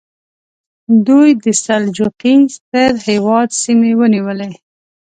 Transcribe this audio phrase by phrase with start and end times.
[1.07, 4.51] دوی د سلجوقي ستر هېواد سیمې ونیولې.